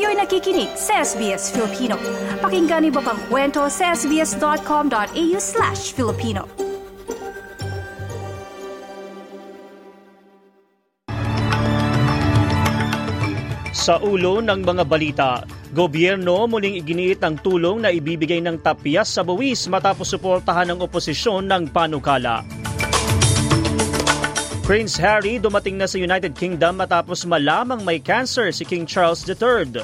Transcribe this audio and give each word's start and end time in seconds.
Kayo'y 0.00 0.16
nakikinig 0.16 0.72
sa 0.80 1.04
SBS 1.04 1.52
Filipino. 1.52 2.00
Pakinggan 2.40 2.88
niyo 2.88 3.04
pa 3.04 3.12
ang 3.12 3.20
kwento 3.28 3.68
sa 3.68 3.92
sbs.com.au 3.92 5.36
slash 5.36 5.92
Filipino. 5.92 6.48
Sa 13.76 14.00
ulo 14.00 14.40
ng 14.40 14.64
mga 14.64 14.88
balita, 14.88 15.44
gobyerno 15.76 16.48
muling 16.48 16.80
iginiit 16.80 17.20
ang 17.20 17.36
tulong 17.36 17.84
na 17.84 17.92
ibibigay 17.92 18.40
ng 18.40 18.64
tapyas 18.64 19.12
sa 19.12 19.20
buwis 19.20 19.68
matapos 19.68 20.16
suportahan 20.16 20.72
ng 20.72 20.80
oposisyon 20.80 21.44
ng 21.44 21.68
panukala. 21.76 22.40
Prince 24.70 25.02
Harry 25.02 25.42
dumating 25.42 25.82
na 25.82 25.90
sa 25.90 25.98
United 25.98 26.38
Kingdom 26.38 26.78
matapos 26.78 27.26
malamang 27.26 27.82
may 27.82 27.98
cancer 27.98 28.54
si 28.54 28.62
King 28.62 28.86
Charles 28.86 29.26
III. 29.26 29.82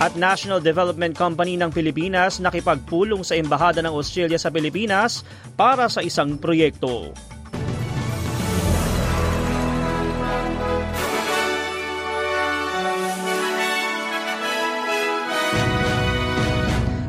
At 0.00 0.16
National 0.16 0.64
Development 0.64 1.12
Company 1.12 1.60
ng 1.60 1.68
Pilipinas 1.68 2.40
nakipagpulong 2.40 3.20
sa 3.20 3.36
Embahada 3.36 3.84
ng 3.84 3.92
Australia 3.92 4.40
sa 4.40 4.48
Pilipinas 4.48 5.28
para 5.60 5.92
sa 5.92 6.00
isang 6.00 6.40
proyekto. 6.40 7.12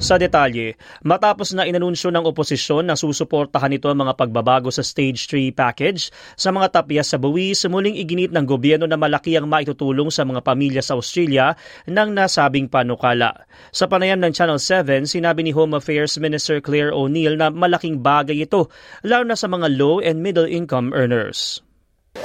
Sa 0.00 0.16
detalye, 0.16 0.80
matapos 1.04 1.52
na 1.52 1.68
inanunsyo 1.68 2.08
ng 2.08 2.24
oposisyon 2.24 2.88
na 2.88 2.96
susuportahan 2.96 3.68
nito 3.68 3.84
ang 3.84 4.00
mga 4.00 4.16
pagbabago 4.16 4.72
sa 4.72 4.80
Stage 4.80 5.28
3 5.28 5.52
package 5.52 6.08
sa 6.40 6.48
mga 6.48 6.72
tapyas 6.72 7.12
sa 7.12 7.20
buwis, 7.20 7.68
muling 7.68 8.00
iginit 8.00 8.32
ng 8.32 8.48
gobyerno 8.48 8.88
na 8.88 8.96
malaki 8.96 9.36
ang 9.36 9.44
maitutulong 9.44 10.08
sa 10.08 10.24
mga 10.24 10.40
pamilya 10.40 10.80
sa 10.80 10.96
Australia 10.96 11.52
ng 11.84 12.16
nasabing 12.16 12.72
panukala. 12.72 13.44
Sa 13.76 13.92
panayam 13.92 14.24
ng 14.24 14.32
Channel 14.32 14.56
7, 14.56 15.04
sinabi 15.04 15.44
ni 15.44 15.52
Home 15.52 15.76
Affairs 15.76 16.16
Minister 16.16 16.64
Claire 16.64 16.96
O'Neill 16.96 17.36
na 17.36 17.52
malaking 17.52 18.00
bagay 18.00 18.40
ito, 18.40 18.72
lalo 19.04 19.28
na 19.28 19.36
sa 19.36 19.52
mga 19.52 19.68
low 19.76 20.00
and 20.00 20.24
middle 20.24 20.48
income 20.48 20.96
earners. 20.96 21.60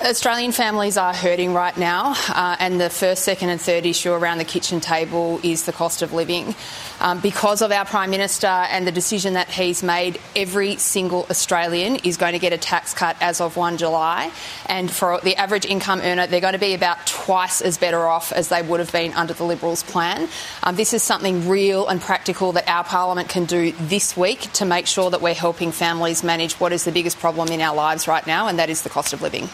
Australian 0.06 0.52
families 0.52 0.98
are 0.98 1.16
hurting 1.16 1.54
right 1.54 1.76
now, 1.78 2.14
uh, 2.30 2.56
and 2.60 2.80
the 2.80 2.92
first, 2.92 3.24
second, 3.24 3.50
and 3.50 3.60
third 3.60 3.88
issue 3.88 4.12
around 4.12 4.38
the 4.38 4.46
kitchen 4.46 4.80
table 4.80 5.40
is 5.42 5.66
the 5.66 5.72
cost 5.72 6.04
of 6.04 6.14
living. 6.14 6.54
Um, 7.00 7.20
because 7.22 7.64
of 7.64 7.72
our 7.72 7.86
Prime 7.86 8.12
Minister 8.12 8.46
and 8.46 8.86
the 8.86 8.92
decision 8.92 9.34
that 9.34 9.50
he's 9.50 9.82
made, 9.82 10.20
every 10.36 10.76
single 10.78 11.26
Australian 11.32 11.96
is 11.98 12.18
going 12.18 12.34
to 12.34 12.40
get 12.40 12.54
a 12.54 12.58
tax 12.58 12.94
cut 12.94 13.18
as 13.20 13.42
of 13.42 13.58
1 13.58 13.78
July. 13.78 14.32
And 14.68 14.92
for 14.92 15.20
the 15.22 15.36
average 15.38 15.66
income 15.66 16.02
earner, 16.02 16.28
they're 16.28 16.40
going 16.40 16.54
to 16.54 16.60
be 16.60 16.76
about 16.76 17.06
twice 17.08 17.62
as 17.62 17.80
better 17.80 18.08
off 18.08 18.32
as 18.32 18.50
they 18.50 18.62
would 18.62 18.80
have 18.80 18.92
been 18.92 19.12
under 19.14 19.34
the 19.34 19.44
Liberals' 19.44 19.82
plan. 19.82 20.30
Um, 20.62 20.76
this 20.76 20.94
is 20.94 21.02
something 21.02 21.50
real 21.50 21.88
and 21.88 22.00
practical 22.00 22.52
that 22.52 22.68
our 22.68 22.84
Parliament 22.84 23.30
can 23.30 23.46
do 23.46 23.72
this 23.72 24.16
week 24.16 24.52
to 24.54 24.66
make 24.66 24.86
sure 24.86 25.10
that 25.10 25.22
we're 25.22 25.34
helping 25.34 25.72
families 25.72 26.24
manage 26.24 26.54
what 26.60 26.74
is 26.74 26.84
the 26.84 26.92
biggest 26.92 27.18
problem 27.18 27.48
in 27.50 27.60
our 27.60 27.76
lives 27.76 28.08
right 28.08 28.26
now, 28.28 28.48
and 28.48 28.60
that 28.60 28.70
is 28.70 28.84
the 28.84 28.90
cost 28.90 29.12
of 29.12 29.24
living. 29.24 29.50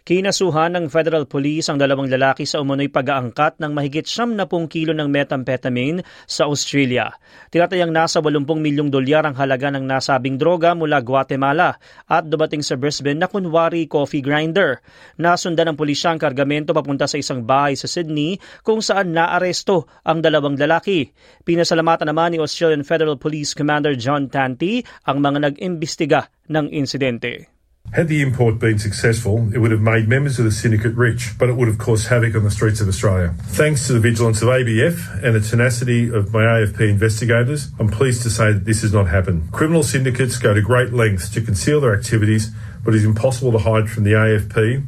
Kinasuhan 0.00 0.72
ng 0.72 0.86
Federal 0.88 1.28
Police 1.28 1.68
ang 1.68 1.76
dalawang 1.76 2.08
lalaki 2.08 2.48
sa 2.48 2.64
umunoy 2.64 2.88
pag-aangkat 2.88 3.60
ng 3.60 3.72
mahigit 3.76 4.08
70 4.08 4.48
kilo 4.72 4.96
ng 4.96 5.12
methamphetamine 5.12 6.00
sa 6.24 6.48
Australia. 6.48 7.12
Tinatayang 7.52 7.92
nasa 7.92 8.24
80 8.24 8.48
milyong 8.48 8.88
dolyar 8.88 9.28
ang 9.28 9.36
halaga 9.36 9.68
ng 9.68 9.84
nasabing 9.84 10.40
droga 10.40 10.72
mula 10.72 11.04
Guatemala 11.04 11.76
at 12.08 12.24
dumating 12.24 12.64
sa 12.64 12.80
Brisbane 12.80 13.20
na 13.20 13.28
kunwari 13.28 13.84
coffee 13.84 14.24
grinder. 14.24 14.80
Nasundan 15.20 15.68
ng 15.72 15.76
pulisya 15.76 16.16
ang 16.16 16.20
kargamento 16.20 16.72
papunta 16.72 17.04
sa 17.04 17.20
isang 17.20 17.44
bahay 17.44 17.76
sa 17.76 17.84
Sydney 17.84 18.40
kung 18.64 18.80
saan 18.80 19.12
naaresto 19.12 19.84
ang 20.00 20.24
dalawang 20.24 20.56
lalaki. 20.56 21.12
Pinasalamatan 21.44 22.08
naman 22.08 22.32
ni 22.32 22.38
Australian 22.40 22.88
Federal 22.88 23.20
Police 23.20 23.52
Commander 23.52 23.92
John 24.00 24.32
Tanti 24.32 24.80
ang 25.04 25.20
mga 25.20 25.52
nag-imbestiga 25.52 26.24
ng 26.48 26.72
insidente. 26.72 27.59
Had 27.92 28.06
the 28.06 28.22
import 28.22 28.60
been 28.60 28.78
successful, 28.78 29.52
it 29.52 29.58
would 29.58 29.72
have 29.72 29.80
made 29.80 30.06
members 30.06 30.38
of 30.38 30.44
the 30.44 30.52
syndicate 30.52 30.94
rich, 30.94 31.32
but 31.38 31.48
it 31.48 31.56
would 31.56 31.66
have 31.66 31.78
caused 31.78 32.06
havoc 32.06 32.36
on 32.36 32.44
the 32.44 32.50
streets 32.50 32.80
of 32.80 32.86
Australia. 32.86 33.34
Thanks 33.48 33.88
to 33.88 33.92
the 33.92 33.98
vigilance 33.98 34.42
of 34.42 34.48
ABF 34.48 35.24
and 35.24 35.34
the 35.34 35.40
tenacity 35.40 36.08
of 36.08 36.32
my 36.32 36.44
AFP 36.44 36.88
investigators, 36.88 37.68
I'm 37.80 37.88
pleased 37.88 38.22
to 38.22 38.30
say 38.30 38.52
that 38.52 38.64
this 38.64 38.82
has 38.82 38.92
not 38.92 39.08
happened. 39.08 39.50
Criminal 39.50 39.82
syndicates 39.82 40.38
go 40.38 40.54
to 40.54 40.62
great 40.62 40.92
lengths 40.92 41.28
to 41.30 41.40
conceal 41.40 41.80
their 41.80 41.92
activities, 41.92 42.52
but 42.84 42.94
it 42.94 42.98
is 42.98 43.04
impossible 43.04 43.50
to 43.52 43.58
hide 43.58 43.90
from 43.90 44.04
the 44.04 44.12
AFP. 44.12 44.86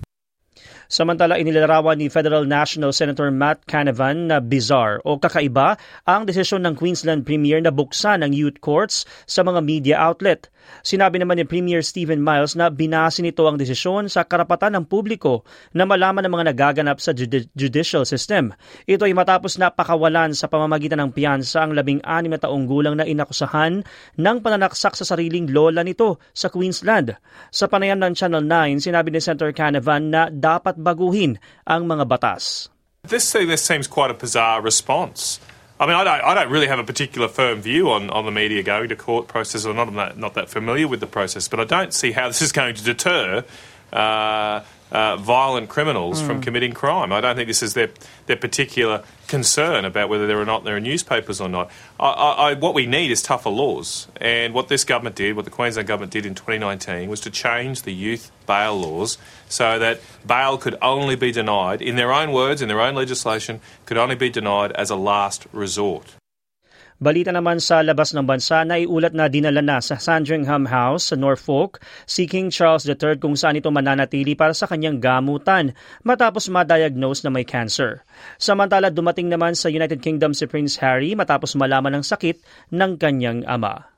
Samantala, 0.93 1.41
inilarawan 1.41 1.97
ni 1.97 2.13
Federal 2.13 2.45
National 2.45 2.93
Senator 2.93 3.33
Matt 3.33 3.65
Canavan 3.65 4.29
na 4.29 4.45
bizarre 4.45 5.01
o 5.09 5.17
kakaiba 5.17 5.81
ang 6.05 6.29
desisyon 6.29 6.69
ng 6.69 6.77
Queensland 6.77 7.25
Premier 7.25 7.65
na 7.65 7.73
buksan 7.73 8.21
ang 8.21 8.37
youth 8.37 8.61
courts 8.61 9.09
sa 9.25 9.41
mga 9.41 9.65
media 9.65 9.97
outlet. 9.97 10.53
Sinabi 10.85 11.17
naman 11.17 11.41
ni 11.41 11.49
Premier 11.49 11.81
Stephen 11.81 12.21
Miles 12.21 12.53
na 12.53 12.69
binasi 12.69 13.25
nito 13.25 13.49
ang 13.49 13.57
desisyon 13.57 14.13
sa 14.13 14.29
karapatan 14.29 14.77
ng 14.77 14.85
publiko 14.85 15.49
na 15.73 15.89
malaman 15.89 16.29
ang 16.29 16.37
mga 16.37 16.53
nagaganap 16.53 17.01
sa 17.01 17.17
judi- 17.17 17.49
judicial 17.57 18.05
system. 18.05 18.53
Ito 18.85 19.09
ay 19.09 19.17
matapos 19.17 19.57
na 19.57 19.73
pakawalan 19.73 20.37
sa 20.37 20.45
pamamagitan 20.45 21.01
ng 21.01 21.17
piyansa 21.17 21.65
ang 21.65 21.73
labing-anim 21.73 22.37
na 22.37 22.41
taong 22.41 22.69
gulang 22.69 23.01
na 23.01 23.09
inakusahan 23.09 23.81
ng 24.21 24.37
pananaksak 24.45 24.93
sa 24.93 25.09
sariling 25.09 25.49
lola 25.49 25.81
nito 25.81 26.21
sa 26.37 26.53
Queensland. 26.53 27.17
Sa 27.49 27.65
panayam 27.65 27.97
ng 27.97 28.13
Channel 28.13 28.45
9, 28.45 28.85
sinabi 28.85 29.09
ni 29.09 29.25
Senator 29.25 29.57
Canavan 29.57 30.13
na 30.13 30.29
dapat 30.29 30.82
baguhin 30.83 31.39
ang 31.67 31.87
mga 31.87 32.05
batas. 32.07 32.69
This, 33.03 33.33
this 33.33 33.63
seems 33.63 33.89
quite 33.89 34.11
a 34.11 34.15
bizarre 34.15 34.63
response. 34.63 35.41
I 35.81 35.87
mean, 35.87 35.97
I 35.97 36.05
don't, 36.05 36.23
I 36.23 36.35
don't 36.35 36.51
really 36.51 36.69
have 36.69 36.79
a 36.79 36.85
particular 36.85 37.27
firm 37.27 37.61
view 37.61 37.91
on, 37.91 38.11
on 38.11 38.25
the 38.25 38.31
media 38.31 38.63
going 38.63 38.89
to 38.89 38.97
court 38.97 39.27
process, 39.27 39.65
I'm 39.65 39.75
not, 39.75 40.17
not 40.17 40.35
that 40.35 40.49
familiar 40.49 40.87
with 40.87 41.01
the 41.01 41.09
process, 41.09 41.49
but 41.49 41.59
I 41.59 41.65
don't 41.65 41.93
see 41.93 42.13
how 42.13 42.29
this 42.31 42.41
is 42.43 42.53
going 42.53 42.77
to 42.77 42.85
deter 42.85 43.45
uh, 43.93 44.61
uh, 44.93 45.17
violent 45.17 45.71
criminals 45.71 46.21
mm. 46.21 46.27
from 46.27 46.41
committing 46.43 46.73
crime. 46.73 47.13
I 47.13 47.21
don't 47.21 47.35
think 47.35 47.49
this 47.49 47.63
is 47.63 47.73
their, 47.73 47.89
their 48.27 48.37
particular 48.37 49.03
concern 49.27 49.87
about 49.87 50.11
whether 50.11 50.27
there 50.27 50.39
or 50.39 50.45
not 50.45 50.65
there 50.65 50.77
are 50.77 50.81
newspapers 50.81 51.41
or 51.41 51.49
not. 51.49 51.71
I, 51.99 52.11
I, 52.11 52.55
what 52.55 52.75
we 52.75 52.87
need 52.87 53.11
is 53.11 53.23
tougher 53.23 53.49
laws. 53.49 54.07
And 54.17 54.53
what 54.53 54.69
this 54.69 54.85
government 54.85 55.17
did, 55.17 55.35
what 55.35 55.47
the 55.47 55.51
Queensland 55.51 55.89
government 55.89 56.13
did 56.13 56.27
in 56.27 56.35
2019, 56.35 57.09
was 57.09 57.21
to 57.21 57.31
change 57.31 57.83
the 57.83 57.93
youth 57.93 58.31
bail 58.47 58.79
laws 58.79 59.17
so 59.49 59.79
that 59.79 60.01
bail 60.27 60.59
could 60.59 60.77
only 60.83 61.17
be 61.17 61.33
denied, 61.33 61.81
in 61.81 61.97
their 61.97 62.13
own 62.13 62.31
words, 62.31 62.61
in 62.61 62.69
their 62.69 62.81
own 62.81 62.95
legislation, 62.95 63.61
could 63.87 63.97
only 63.97 64.15
be 64.15 64.29
denied 64.29 64.73
as 64.73 64.91
a 64.91 64.97
last 64.97 65.47
resort. 65.53 66.15
Balita 67.03 67.35
naman 67.35 67.59
sa 67.59 67.83
labas 67.83 68.15
ng 68.15 68.23
bansa 68.23 68.63
na 68.63 68.79
iulat 68.79 69.11
na 69.11 69.27
dinala 69.27 69.59
na 69.59 69.83
sa 69.83 69.99
Sandringham 69.99 70.71
House 70.71 71.11
sa 71.11 71.19
Norfolk 71.19 71.83
si 72.07 72.31
King 72.31 72.47
Charles 72.55 72.87
III 72.87 73.19
kung 73.19 73.35
saan 73.35 73.59
ito 73.59 73.67
mananatili 73.75 74.39
para 74.39 74.55
sa 74.55 74.71
kanyang 74.71 75.03
gamutan 75.03 75.75
matapos 76.07 76.47
ma-diagnose 76.47 77.27
na 77.27 77.35
may 77.35 77.43
cancer. 77.43 78.07
Samantala 78.39 78.95
dumating 78.95 79.27
naman 79.27 79.59
sa 79.59 79.67
United 79.67 79.99
Kingdom 79.99 80.31
si 80.31 80.47
Prince 80.47 80.79
Harry 80.79 81.19
matapos 81.19 81.59
malaman 81.59 81.99
ng 81.99 82.05
sakit 82.07 82.39
ng 82.71 82.95
kanyang 82.95 83.43
ama. 83.51 83.92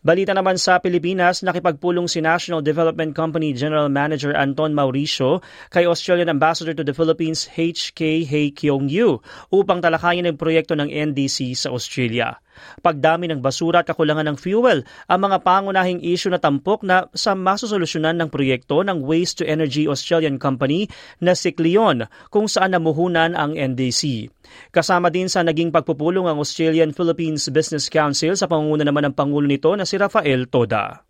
Balita 0.00 0.32
naman 0.32 0.56
sa 0.56 0.80
Pilipinas, 0.80 1.44
nakipagpulong 1.44 2.08
si 2.08 2.24
National 2.24 2.64
Development 2.64 3.12
Company 3.12 3.52
General 3.52 3.88
Manager 3.88 4.32
Anton 4.32 4.72
Mauricio 4.72 5.44
kay 5.68 5.84
Australian 5.84 6.32
Ambassador 6.32 6.72
to 6.72 6.84
the 6.84 6.96
Philippines 6.96 7.48
HK 7.52 8.24
Hei 8.26 8.52
Kyong 8.52 8.88
Yu 8.88 9.20
upang 9.52 9.80
talakayin 9.84 10.28
ang 10.28 10.36
proyekto 10.36 10.76
ng 10.76 10.88
NDC 10.88 11.56
sa 11.56 11.72
Australia. 11.72 12.40
Pagdami 12.80 13.30
ng 13.30 13.40
basura 13.40 13.82
at 13.82 13.88
kakulangan 13.88 14.32
ng 14.32 14.36
fuel 14.36 14.82
ang 15.08 15.20
mga 15.24 15.42
pangunahing 15.44 16.00
issue 16.04 16.32
na 16.32 16.40
tampok 16.42 16.82
na 16.82 17.06
sa 17.16 17.36
masusolusyonan 17.38 18.18
ng 18.20 18.28
proyekto 18.28 18.82
ng 18.84 19.04
Waste 19.04 19.42
to 19.42 19.44
Energy 19.48 19.86
Australian 19.86 20.36
Company 20.36 20.90
na 21.22 21.36
si 21.36 21.54
Cleon 21.54 22.06
kung 22.28 22.50
saan 22.50 22.76
namuhunan 22.76 23.32
ang 23.38 23.54
NDC. 23.54 24.30
Kasama 24.74 25.08
din 25.08 25.30
sa 25.30 25.46
naging 25.46 25.70
pagpupulong 25.70 26.26
ang 26.26 26.42
Australian 26.42 26.90
Philippines 26.90 27.46
Business 27.50 27.86
Council 27.86 28.34
sa 28.34 28.50
pangunguna 28.50 28.82
naman 28.82 29.08
ng 29.10 29.14
Pangulo 29.14 29.46
nito 29.46 29.70
na 29.78 29.86
si 29.86 29.94
Rafael 29.94 30.50
Toda. 30.50 31.06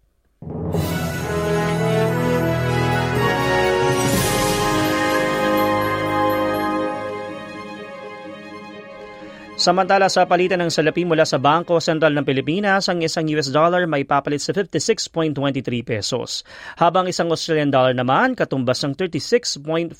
Samantala 9.60 10.08
sa 10.08 10.24
palitan 10.24 10.56
ng 10.64 10.72
salapi 10.72 11.04
mula 11.04 11.28
sa 11.28 11.36
Bangko 11.36 11.84
Sentral 11.84 12.16
ng 12.16 12.24
Pilipinas, 12.24 12.88
ang 12.88 13.04
isang 13.04 13.28
US 13.36 13.52
dollar 13.52 13.84
may 13.84 14.08
papalit 14.08 14.40
sa 14.40 14.56
56.23 14.56 15.36
pesos, 15.84 16.48
habang 16.80 17.04
isang 17.04 17.28
Australian 17.28 17.68
dollar 17.68 17.92
naman 17.92 18.32
katumbas 18.32 18.80
ng 18.88 18.96
36.45 18.96 19.92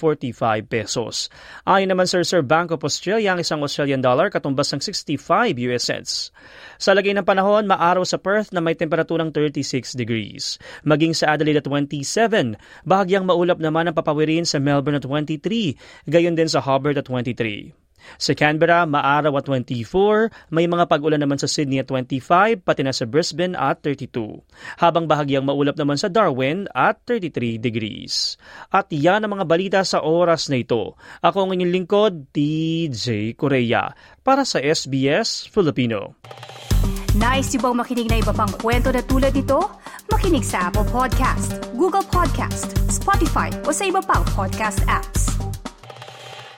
pesos. 0.65 1.29
Ayon 1.69 1.93
naman 1.93 2.09
sa 2.09 2.25
Reserve 2.25 2.49
Bank 2.49 2.73
of 2.73 2.81
Australia, 2.89 3.37
ang 3.37 3.45
isang 3.45 3.61
Australian 3.61 4.01
dollar 4.01 4.33
katumbas 4.33 4.73
ng 4.73 4.81
65 4.81 5.21
US 5.69 5.85
cents. 5.85 6.33
Sa 6.81 6.97
lagay 6.97 7.13
ng 7.13 7.29
panahon, 7.29 7.69
maaraw 7.69 8.01
sa 8.09 8.17
Perth 8.17 8.57
na 8.57 8.65
may 8.65 8.73
temperaturang 8.73 9.29
36 9.29 9.93
degrees. 9.93 10.57
Maging 10.89 11.13
sa 11.13 11.37
Adelaide 11.37 11.61
at 11.61 11.69
27, 11.69 12.57
bahagyang 12.89 13.29
maulap 13.29 13.61
naman 13.61 13.93
ang 13.93 13.95
papawirin 14.01 14.49
sa 14.49 14.57
Melbourne 14.57 14.97
at 14.97 15.05
23, 15.05 15.77
gayon 16.09 16.33
din 16.33 16.49
sa 16.49 16.65
Hobart 16.65 16.97
at 16.97 17.05
23. 17.05 17.90
Sa 18.17 18.33
Canberra, 18.37 18.85
maaraw 18.85 19.39
at 19.39 19.47
24, 19.47 20.51
may 20.53 20.67
mga 20.67 20.85
pag-ulan 20.87 21.21
naman 21.21 21.39
sa 21.41 21.49
Sydney 21.51 21.81
at 21.83 21.89
25, 21.89 22.63
pati 22.63 22.83
na 22.85 22.95
sa 22.95 23.05
Brisbane 23.07 23.55
at 23.55 23.83
32. 23.83 24.43
Habang 24.81 25.09
bahagyang 25.11 25.47
maulap 25.47 25.77
naman 25.77 25.99
sa 25.99 26.09
Darwin 26.11 26.67
at 26.73 27.01
33 27.07 27.61
degrees. 27.61 28.37
At 28.71 28.91
yan 28.91 29.25
ang 29.25 29.39
mga 29.39 29.47
balita 29.47 29.81
sa 29.83 30.05
oras 30.05 30.49
na 30.53 30.61
ito. 30.61 30.97
Ako 31.21 31.49
ang 31.49 31.57
inyong 31.57 31.75
lingkod, 31.75 32.33
DJ 32.33 33.35
Korea, 33.35 33.93
para 34.21 34.45
sa 34.47 34.61
SBS 34.61 35.49
Filipino. 35.49 36.17
Nice 37.19 37.59
yung 37.59 37.67
bang 37.67 37.77
makinig 37.83 38.07
na 38.07 38.23
iba 38.23 38.31
pang 38.31 38.53
kwento 38.55 38.95
na 38.95 39.03
tulad 39.03 39.35
ito? 39.35 39.59
Makinig 40.15 40.47
sa 40.47 40.71
Apple 40.71 40.87
Podcast, 40.95 41.59
Google 41.75 42.07
Podcast, 42.07 42.71
Spotify 42.87 43.51
o 43.67 43.75
sa 43.75 43.83
iba 43.83 43.99
pang 43.99 44.23
podcast 44.31 44.79
apps. 44.87 45.50